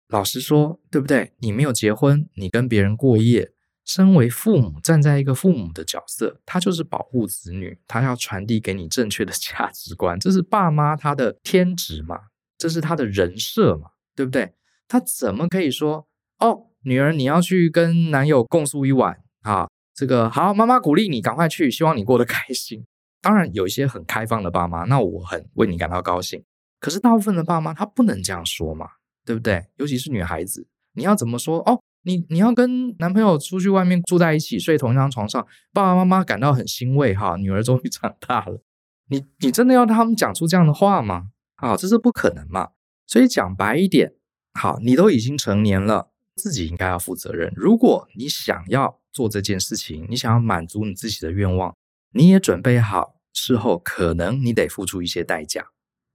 [0.08, 1.34] 老实说，对不对？
[1.40, 3.52] 你没有结婚，你跟别人过夜，
[3.84, 12.18] 身为父母，站在一个父母的角色，他就是保护子女，他要传递给你正确的价值观，这是爸妈他的天职嘛，
[12.60, 14.52] 这是他的人设嘛，对不对？
[14.86, 16.06] 他怎么可以说
[16.40, 16.66] 哦？
[16.82, 19.66] 女儿，你要去跟男友共宿一晚啊？
[19.94, 22.84] 这个好，妈妈鼓励你赶快去，希望你过得 开心。
[23.22, 26.44] 当然，有一些很开放的爸妈，那我很为你感到高兴。
[26.78, 28.88] 可是大部分的爸妈他不能这样说嘛，
[29.24, 29.66] 对不对？
[29.76, 31.60] 尤其是女孩子，你要怎么说？
[31.60, 38.62] 哦，你你要跟男朋友出去外面住在一起，睡同一张床上，爸爸妈妈感到很欣慰哈，女儿终于长大了。
[39.08, 41.28] 你你真的要他们讲出这样的话吗？
[41.60, 42.70] 啊，这是不可能嘛。
[43.06, 44.14] 所以讲白一点，
[44.54, 46.10] 好，你都已经成年了。
[46.36, 47.52] 自己应该要负责任。
[47.54, 51.76] 如果你想要做这件事情，你想要满足你自己的愿望，
[52.12, 55.66] 你也准备好，事后可能你得付出一些代价。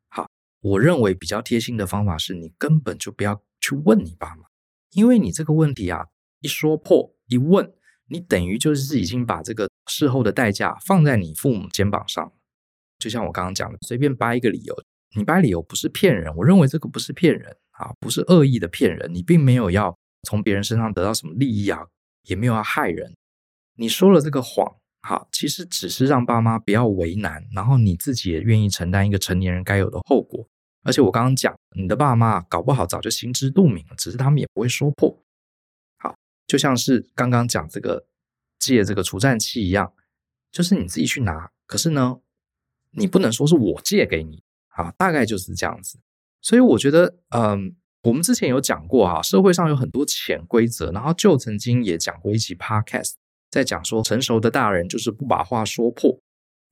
[0.08, 0.28] 好，
[0.62, 4.46] 我认为比较贴心的方法是你根本就不要去问你爸妈，
[4.94, 6.08] 因为你这个问题啊，
[6.40, 7.72] 一说破一问，
[8.08, 12.32] 你等于就是已经把这个事后的代价放在你父母肩膀上了。
[12.98, 14.76] 就像我刚刚讲的，随便掰一个理由，
[15.16, 21.88] 你掰理由不是骗人，我认为这个不是骗人啊，不是恶意的骗人，你并没有要从别人身上得到什么利益啊，
[22.24, 23.16] 也没有要害人。
[23.78, 30.48] 你说了这个谎，好，其实只是让爸妈不要为难，然后你自己也愿意承担一个成年人该有的后果。
[30.84, 35.24] 而且我刚刚讲，你的爸妈搞不好早就心知肚明了，只是他们也不会说破。
[35.98, 38.06] 好，就像是刚刚讲这个
[38.60, 39.94] 借这个除颤器一样，
[40.52, 42.20] 就是你自己去拿，可是呢，
[42.92, 44.44] 你不能说是我借给你，
[44.76, 46.00] 啊，大概就是这样子。
[46.42, 53.14] 所以我觉得，嗯，我们之前有讲过哈，社会上有很多潜规则，然后就曾经也讲过一期 podcast。
[53.52, 56.20] 在讲说成熟的大人就是不把话说破，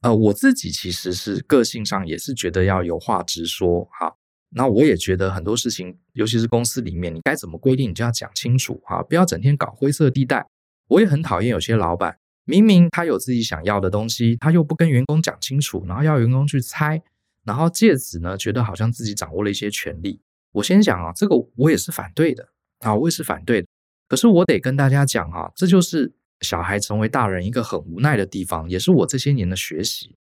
[0.01, 4.13] 呃，我自己其实是个性上也是觉得要有话直说哈。
[4.49, 10.45] 那我也觉得很多事情，尤其是公司里面，你该怎么规定，你就要讲清楚哈，不要整天搞灰色地带。
[10.89, 17.01] 我也很讨厌有些老板，明明他有自己想要的东西，他又不跟员工讲清楚，然后要员工去猜，
[17.43, 20.21] 然后借此呢，觉得好像自己掌握了一些权力。
[20.51, 23.67] 我先讲啊，这个我也是反对的啊，我也是反对的。
[24.07, 26.13] 可是我得跟大家讲啊，这就是。
[26.41, 30.17] 小孩成为大人一个很无奈的地方，也是我这些年的学习。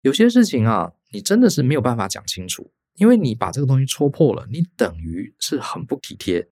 [0.00, 6.48] 有些事情啊，你真的是没有办法讲清楚，因为你把这个东西戳破了，你等于是很不体贴。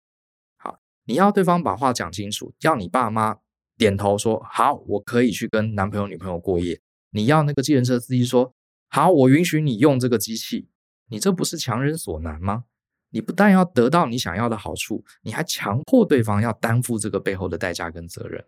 [0.56, 3.36] 好，你要对方把话讲清楚，要你爸妈
[3.76, 6.80] 点头说好，我可以去跟男朋友女朋友过夜。
[7.10, 8.54] 你要那个计程车司机说
[8.90, 10.68] 好，我允许你用这个机器。
[11.08, 12.64] 你这不是强人所难吗？
[13.10, 18.44] 你不但要得到你想要的好处，你还强迫对方要担负这个背后的代价跟责任。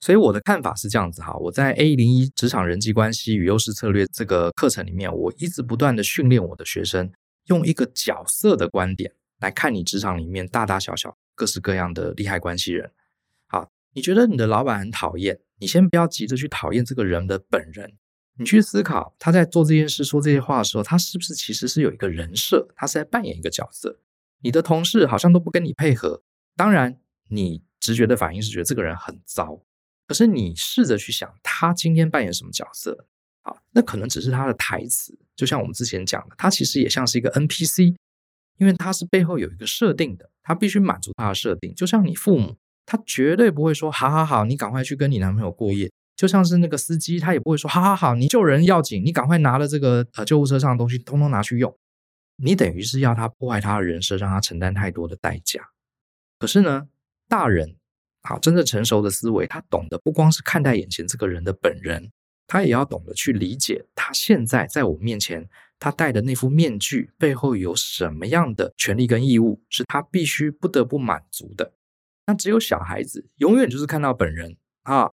[0.00, 7.10] 所以我的看法是这样子哈，我在 A 零一职场人际关系与优势策略这个课程里面，我一直不断的训练我的学生，
[7.46, 12.92] 用一个角色的观点来看你职场里面大大小小各式各样的利害关系人。
[13.48, 17.94] 好，你觉得你的老板很讨厌，你先不要急着去讨厌这个人的本人，
[18.38, 23.98] 你去思考他在做这件事、说这些话的时候，他是不是其实是有一个人设，他是在扮演一个角色。
[24.40, 26.22] 你的同事好像都不跟你配合，
[26.56, 26.98] 当然
[27.28, 29.60] 你直觉的反应是觉得这个人很糟。
[30.06, 33.06] 可是你试着去想，他今天扮演什么角色？
[33.42, 37.96] 啊，那可能只是他的台词，就像我们之前讲的，他其实也像是一个 NPC，
[38.58, 41.74] 因为他是背后有一个设定的，他必须满足他的设定。
[41.74, 51.74] 就像你父母，他绝对不会说“好好好，你赶快去跟你男朋友过夜”，就像是那个司机，他也不会说“好好好，你救人要紧，你赶快拿了这个呃救护车上的东西，通通拿去用”。
[52.42, 55.70] 你等于是要他破坏他的人设，让他承担太多的代价。
[56.40, 56.88] 可是呢，
[57.28, 57.76] 大人。
[58.22, 62.10] 好，真正成熟的思维，他懂得不光是看待眼前这个人的本人，
[62.48, 71.72] 他也要懂得去理解他现在在我面前，他戴的那副面具背后有什么样的权利跟义务，是他必须不得不满足的。
[72.26, 75.08] 那只有小孩子永远就是看到本人啊，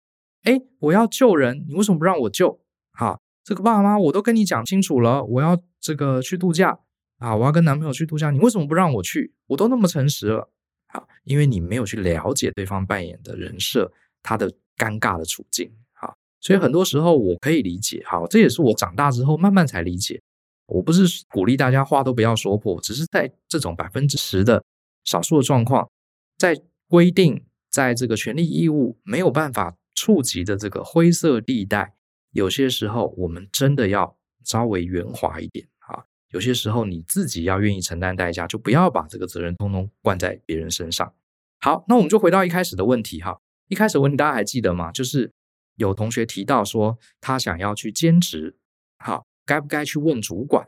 [0.44, 2.60] 诶，我要救人，你为什么不让我救？
[2.94, 6.80] 啊，这个爸妈我都跟你讲清楚了，我要这个去度假
[7.18, 9.34] 啊，我要跟男朋友去度假，你为什么不让我去？
[9.48, 10.50] 我都那么诚实了。
[10.88, 20.22] 好，因为你没有去了解对方扮演的人设，他的尴尬的处境，好，所以很多时候我可以理解，好，这也是我长大之后慢慢才理解。
[20.66, 24.64] 我不是鼓励大家话都不要说破，只是在这种百分之十的
[25.04, 25.90] 少数的状况，
[26.38, 31.94] 在规定在这个权利义务没有办法触及的这个灰色地带，
[32.32, 36.06] 有些时候我们真的要稍微圆滑一点啊。
[36.30, 41.14] 有些时候你自己要愿意承担代价，就不要把这个责任通通灌在别人身上。
[41.60, 43.40] 好，那我们就回到一开始的问题哈。
[43.68, 44.92] 一开始问题大家还记得吗？
[44.92, 45.32] 就是
[45.76, 48.58] 有同学提到说他想要去兼职，
[48.98, 50.68] 好，该不该去问主管？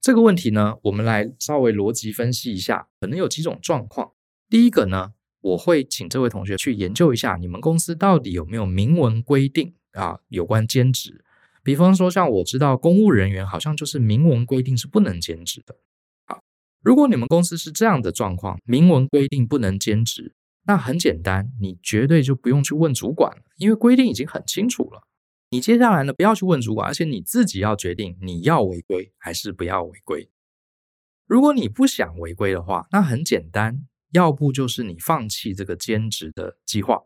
[0.00, 4.12] 这个问题呢，我们来稍微逻辑分析一下，可能有几种状况。
[4.50, 5.12] 第一个呢，
[5.44, 11.22] 我会请这位同学去研究一下你们公司到底有没有明文规定啊，有关兼职。
[11.62, 15.76] 比方说，像我知道公务人员好像就是明文规定是不能兼职的。
[16.26, 16.42] 好，
[16.80, 20.34] 如果你们公司是这样的状况，明文规定不能兼职，
[20.66, 25.02] 那很简单，你绝对就不用去问主管了，因为规定已经很清楚了。
[25.50, 30.30] 你接下来呢，不要去问主管，而且你自己要决定你要违规还是不要违规。
[31.26, 37.04] 如果你不想违规的话，那很简单，要不就是你放弃这个兼职的计划，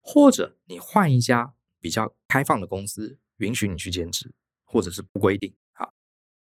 [0.00, 3.18] 或者你换一家比较开放的公司。
[3.40, 4.34] 允许你去兼职，
[4.66, 5.54] 或者是不规定。
[5.72, 5.94] 好，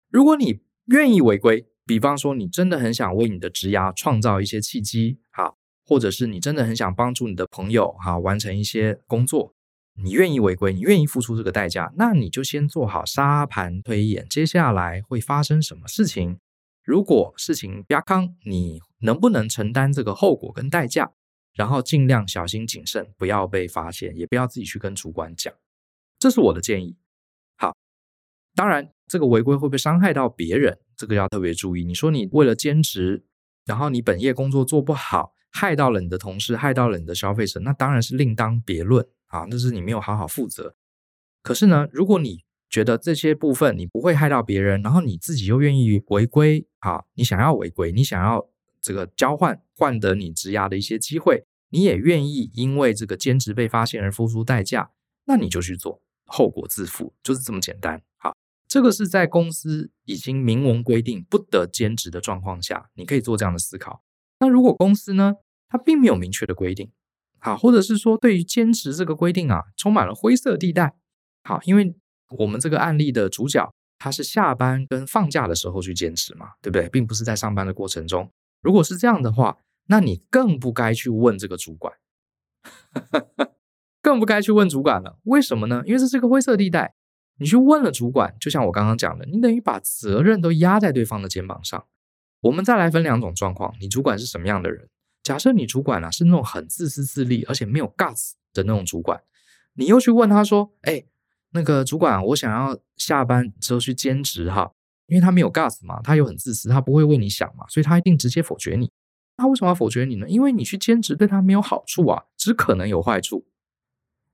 [0.09, 9.53] 如果你愿意违规，比方说你真的很想为你的职涯创造一些契机，好，或者是你真的很想帮助你的朋友，哈，完成一些工作，
[10.01, 16.39] 你愿意违规，你愿意付出这个代价，那你就先做好沙盘推演，接下来会发生什么事情？
[16.83, 21.13] 如果事情比较康，你能不能承担这个后果跟代价？
[21.53, 25.51] 然后尽量小心谨慎，不要被发现，也不要自己去跟主管讲。
[26.19, 26.97] 这是我的建议。
[27.57, 27.75] 好，
[28.53, 31.83] 当然这个违规会不会伤害到别人，这个要特别注意。
[31.83, 33.25] 你说你为了兼职，
[33.65, 40.75] 然后你本业工作做不好，害到了你的同事，害到了你的消费者，那当然是另当别论啊，那是你没有好好负责。
[41.41, 48.47] 可是呢，如果你觉得这些部分你不会害到别人，然后你自己又愿意违规啊，你想要违规，你想要
[48.87, 54.91] 这个交换换得你职涯的一些机会，你也愿意因为这个兼职被发现而付出代价，
[55.25, 58.01] 那你就去做，后果自负，就是这么简单。
[58.15, 58.33] 好，
[58.65, 64.01] 这个是在公司已经明文规定不得兼职的状况下，你可以做这样的思考。
[64.39, 65.33] 那如果公司呢，
[65.67, 66.89] 它并没有明确的规定，
[67.39, 70.95] 好，或者是说对于兼职这个规定啊，充满了灰色地带，
[71.43, 71.93] 好，因为
[72.37, 73.69] 我们这个案例的主角
[73.99, 76.87] 他是下班跟放假的时候去兼职嘛，对不对？
[76.87, 78.31] 并不是在上班的过程中。
[78.61, 81.93] 如果是这样的话，那你更不该去问这个主管，
[84.01, 85.19] 更不该去问主管了。
[85.23, 85.83] 为什么呢？
[85.85, 86.95] 因为这是个灰色地带。
[87.39, 91.85] 你去问了主管，就像我刚刚讲的，你等于把责任都压在对方的肩膀上。
[92.41, 94.89] 我们再来分两种状况，你主管是什么样的人？
[95.21, 99.21] 假设你主管啊是那种很自私自利，而且没有 guts 的那种主管，
[99.73, 101.03] 你又去问他说：“哎，
[101.51, 104.71] 那个主管，我想要下班之后去兼职哈。”
[105.07, 108.91] 因为他没有 gas 嘛，他又很自私，他不会为你想嘛，所以他一定直接否决你。
[109.35, 110.27] 他为什么要否决你呢？
[110.27, 113.45] 因为你去兼职对他没有好处啊，只可能有坏处。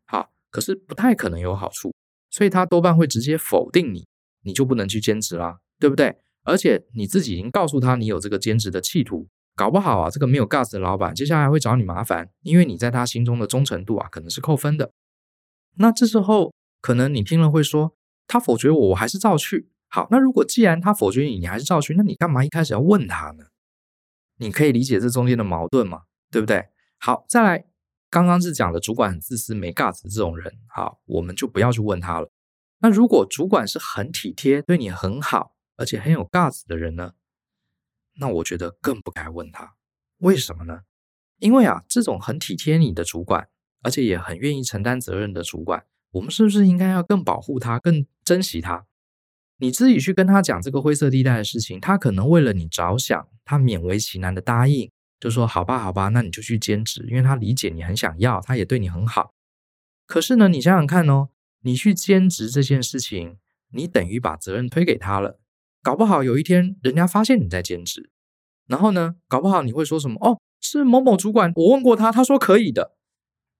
[0.05, 1.93] 好，可是不太可能有好处，
[2.29, 4.07] 所以他多半会直接否定你，
[4.43, 6.17] 你就不能去兼职啦，对不对？
[6.43, 14.91] 而且你自己已经告诉他你有这个兼职的企图，搞不好啊，这个没有 gas 的老板接下来会找你麻烦，因为你在他心中的忠诚度啊可能是扣分的。
[15.75, 19.69] 那这时候可能你听了会说，他否决我，我还是照去。
[19.95, 23.45] 好，那如果既然他否决你，你还是照去，那你干嘛一开始要问他呢？
[24.37, 26.65] 你可以理解这中间的矛盾嘛，对不对？
[26.97, 27.65] 好，再来，
[28.09, 32.31] 刚刚是讲了主管很自私、没 guts 这种人，好，我们就不要去问他了。
[32.79, 37.13] 那如果主管是很体贴、对你很好，而且很有 guts 的人呢？
[38.15, 39.75] 那我觉得更不该问他。
[40.17, 40.79] 为什么呢？
[41.37, 43.47] 因为啊，这种很体贴你的主管，
[43.83, 48.87] 而且也很愿意承担责任的主管，我们是不是应该要更保护他、更珍惜他？
[49.63, 59.31] 你自己去跟他讲这个灰色地带的事情，他可能为了你着想，他勉为其难的答应，就说好吧，好吧，那你就去兼职，因为他理解你很想要，他也对你很好。
[60.05, 61.29] 可是呢，你想想看哦，
[61.61, 63.37] 你去兼职这件事情，
[63.71, 65.39] 你等于把责任推给他了。
[65.81, 68.09] 搞不好有一天人家发现你在兼职，
[68.67, 70.17] 然后呢，搞不好你会说什么？
[70.19, 72.97] 哦，是某某主管，我问过他，他说可以的。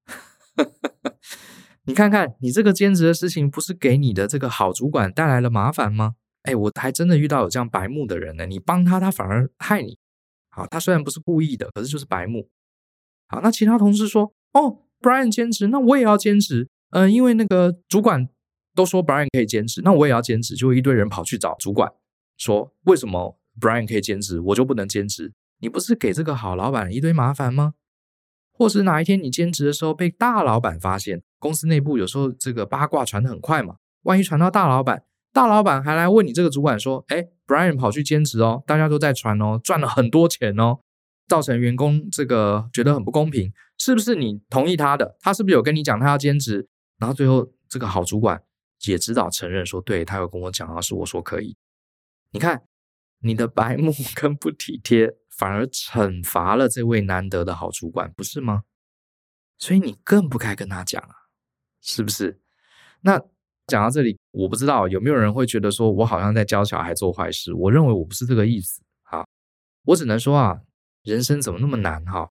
[1.86, 6.15] 你看看，你这个兼职的事情，不是给你的这个好主管带来了麻烦吗？
[6.43, 8.46] 哎，我还真的遇到有这样白目的人呢。
[8.46, 9.98] 你帮他，他反而害你。
[10.50, 12.50] 好，他虽然不是故意的，可是就是白目。
[13.28, 16.67] 好，那其他同事说，哦，Brian 兼职，那我也要兼职。
[16.91, 18.30] 嗯、因为那个主管
[18.76, 20.56] 都说 Brian 可以兼职，那我也要兼职。
[20.56, 21.91] 就一堆人跑去找主管
[22.38, 25.34] 说，为什么 Brian 可以兼职，我就不能兼职？
[25.60, 27.74] 你不是给这个好老板一堆麻烦吗？
[28.52, 31.24] 或是哪一天你兼职的时候被大老板发现？
[31.43, 35.03] 公司内部有时候这个八卦传得很快嘛，万一传到大老板，
[35.34, 40.79] 大老板还来问你这个主管说：“哎，Brian 跑去兼职哦，大家都在传哦，赚了很多钱哦，
[41.27, 45.17] 造成员工这个觉得很不公平，是不是你同意他的？
[45.19, 46.69] 他是不是有跟你讲他要兼职？
[46.97, 48.41] 然后最后这个好主管
[48.86, 51.58] 也知道承认说，对，他有跟我讲啊，是我说可以。
[52.32, 52.63] 你看
[53.19, 58.63] 你的白目 跟不体贴，反而惩罚了这位难得的好主管，不是吗？
[59.58, 61.15] 所以你更不该跟他讲啊。”
[61.84, 62.39] 是不是？
[63.02, 63.22] 那
[63.67, 67.54] 讲到这里，我不知道有没有人会觉得说我好像在教小孩做坏事。
[67.54, 68.82] 我认为我不是这个意思。
[69.04, 69.24] 啊，
[69.86, 70.62] 我只能说啊，
[71.04, 72.30] 人生怎么那么难哈？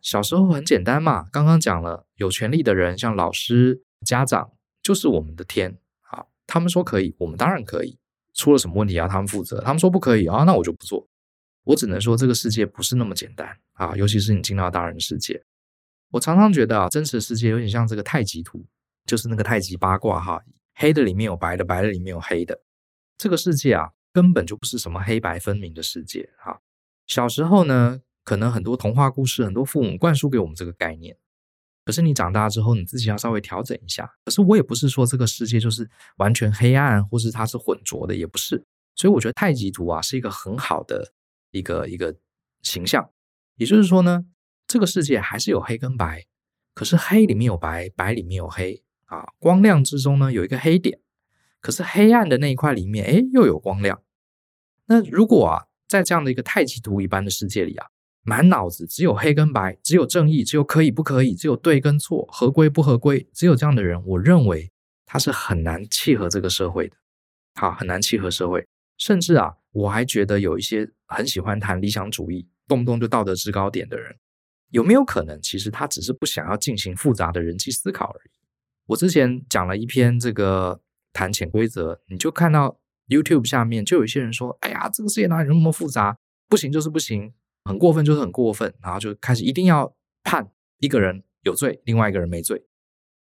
[0.00, 1.28] 小时候很简单嘛。
[1.32, 4.52] 刚刚讲了，有权利的人，像老师、家长，
[4.82, 5.76] 就是我们的天。
[6.00, 7.98] 好，他们说可以，我们当然可以。
[8.32, 9.60] 出了什么问题要他们负责。
[9.60, 11.08] 他们说不可以啊，那我就不做。
[11.62, 15.42] 我只能说这个世界不是那么简单啊，尤其是你进到大人世界。
[16.10, 18.66] 我常常觉得啊，真实世界有点像这个太极图。
[19.04, 20.42] 就是那个太极八卦哈，
[20.74, 22.60] 黑的里面有白的，白的里面有黑的。
[23.16, 26.60] 这个世界啊，根本就不是什么黑白分明的世界哈。
[27.06, 31.16] 小时候呢，可能很多童话故事，很多父母灌输给我们这个概念。
[31.84, 34.10] 可是你长大之后，你自己要稍微调整一下。
[34.24, 38.64] 可是我也不是说这个世界就是完全黑暗，或是它是浑浊的，也不是。
[38.96, 41.12] 所以我觉得太极图啊，是一个很好的
[41.50, 42.16] 一个一个
[42.62, 43.10] 形象。
[43.56, 44.24] 也就是说呢，
[44.66, 46.24] 这个世界还是有黑跟白，
[46.74, 48.82] 可是黑里面有白，白里面有黑。
[49.06, 50.98] 啊，光亮之中呢，有一个黑点，
[51.60, 54.02] 可是黑暗的那一块里面，哎，又有光亮。
[54.86, 57.86] 那如果啊，在这样的一个太极图一般的世界里啊，
[58.22, 64.70] 满脑子只有黑跟白，只有正义，只有可以不可以，只有对跟错，合规不合规，只有这样的人，我认为
[65.06, 66.96] 他是很难契合这个社会的。
[67.54, 68.66] 好，很难契合社会。
[68.96, 74.16] 甚至啊，我还觉得有一些很喜欢谈理想主义，动不动就道德制高点的人，
[74.70, 78.30] 有没有可能，其实他只是不想要进行复杂的人际思考而已？
[78.86, 80.80] 我之前讲了一篇这个
[81.12, 82.78] 谈潜规则，你就看到
[83.08, 86.18] YouTube 下面就有一些人说：“哎呀，这个世界哪里那么复杂？
[86.48, 87.32] 不行就是不行，
[87.64, 92.66] 很过分就是很过分。”然后就开始一定要判一个人有罪，另外一个人没罪。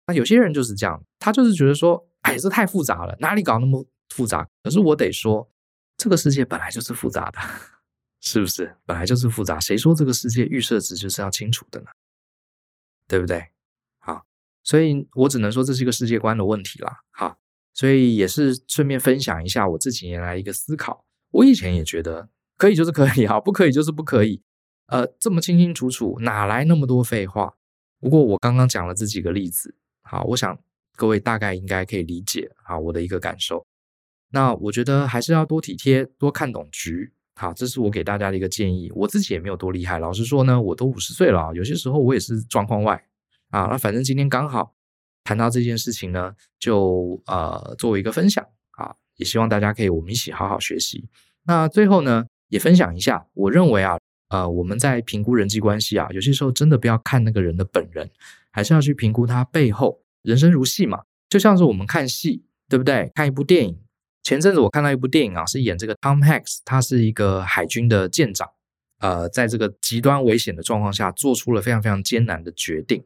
[0.07, 5.51] 那有些人就是这样，他就是觉得说：“哎，这太复杂了，哪里搞那么复杂？”可是我得说，
[5.97, 7.39] 这个世界本来就是复杂的，
[8.23, 8.77] 是不是？
[8.87, 9.59] 本来就是复杂。
[9.59, 11.87] 谁说这个世界预设值就是要清楚的呢？
[13.09, 13.49] 对不对？
[14.69, 17.39] 所以我只能说这是一个世界观的问题啦，哈，
[17.73, 21.07] 所以也是顺便分享一下我这几年来一个思考。
[21.31, 24.43] 我以前也觉得可以就是可以，哈，不可以就是不可以，
[24.89, 27.55] 呃，这么清清楚楚，哪来那么多废话？
[27.99, 30.59] 不过我刚刚讲了这几个例子，好，我想
[30.97, 33.65] 各位大概应该可以理解啊我的一个感受。
[34.33, 38.93] 那我觉得还是要多体贴，多看懂局，好，这是我给大家的一个建议。
[38.95, 43.03] 我自己也没有多厉害，老实说呢，我都五十岁了，有些时候我也是状况外。
[43.51, 44.75] 啊，那反正今天刚好
[45.25, 51.09] 谈到这件事情呢，就呃作为一个分享啊，也希望大家可以我们一起好好学习。
[51.47, 58.11] 那最后呢，也分享一下，我认为啊，呃，我们在评估人际关系啊，有些时候真的不要看那个人的本人，
[58.51, 60.03] 还是要去评估他背后。
[60.23, 63.11] 人生如戏嘛，就像是我们看戏，对不对？
[63.15, 63.81] 看一部电影，
[64.23, 68.47] 前阵子我看到一部电影啊，是演这个 Tom Hanks，他是一个海军的舰长，
[68.99, 73.05] 呃，在这个极端危险的状况下，做出了非常非常艰难的决定。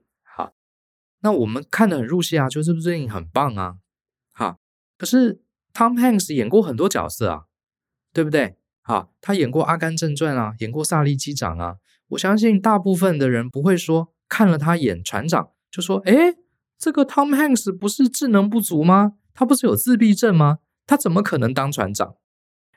[1.23, 3.77] 那我们看得很入戏啊，就是不是电影很棒啊，
[4.33, 4.59] 哈。
[4.99, 5.41] 可是
[5.73, 7.45] Tom Hanks 演过很多角色啊，
[8.13, 8.57] 对不对？
[8.83, 11.77] 哈，他演过《阿甘正传》啊，演过《萨利机长》啊。
[12.09, 16.37] 我相信大部分的人不会说看了他演船长就说，诶，
[16.77, 19.15] 这个 Tom Hanks 不是智能不足吗？
[19.33, 20.59] 他不是有自闭症吗？
[20.85, 22.17] 他怎么可能当船长？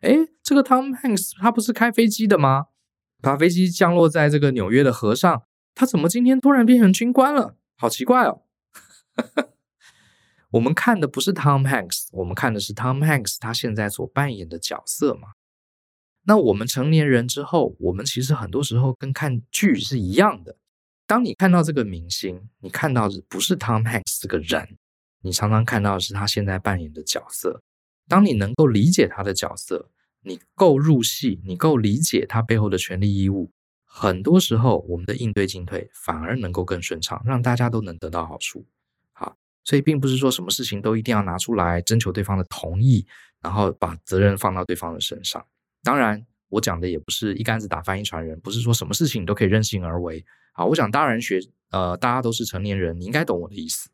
[0.02, 2.66] 诶，这个 Tom Hanks 他不是开飞机的吗？
[3.22, 5.44] 把飞机降落在这个纽约的河上，
[5.74, 7.58] 他怎么今天突然变成军官了？
[7.78, 8.44] 好奇怪哦！
[10.52, 15.34] 我们看的不是 Tom Hanks，我们看的是 Tom Hanks 他现在所扮演的角色嘛。
[16.24, 20.58] 那我们成年人之后，我们其实很多时候跟看剧是一样的。
[21.06, 24.78] 当你看到这个明星，你看到的不是 Tom Hanks 这个人，
[25.22, 27.62] 你常常看到的是他现在扮演的角色。
[28.08, 33.52] 当你能够理解他的角色，你够入戏，你够理解他背后的权利义务。
[33.98, 38.66] 很多时候，我们的应对进退反而能够更顺畅，让大家都能得到好处。
[39.14, 43.08] 好，所以并不是说什么事情都一定要拿出来征求对方的同意，
[43.42, 45.42] 然后把责任放到对方的身上。
[45.82, 50.26] 当然，我讲的也不是一竿子打翻一船人，不是说什么事情你都可以任性而为。
[50.52, 51.40] 好，我想大人学，
[51.72, 53.90] 呃，大家都是成年人，你应该懂我的意思。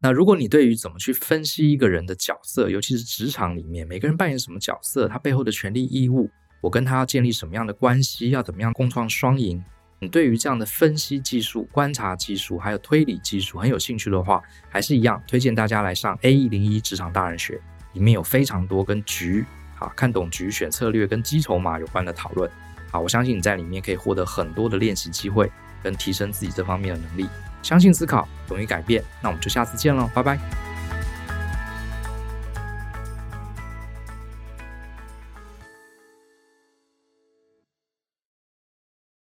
[0.00, 6.28] 那如果你对于怎么去分析一个人的角色，尤其是职场里面每个人扮演什么角色，他背后的权利义务。
[6.60, 8.30] 我跟他要建立什么样的关系？
[8.30, 9.62] 要怎么样共创双赢？
[10.00, 17.60] 你对于这样的分析技术、观察技术还有推理技术很有兴趣的话，还是一样推荐大家来上 A 一零一职场大人学，
[17.94, 19.44] 里面有非常多跟局
[19.78, 22.50] 啊、看懂局、选策略跟积筹码有关的讨论。
[22.90, 25.50] 好，我相信你在里面可以获得很多的练习机会，
[25.82, 27.28] 跟提升自己这方面的能力。
[27.62, 29.02] 相信思考，勇于改变。
[29.20, 30.67] 那我们就下次见喽，拜拜。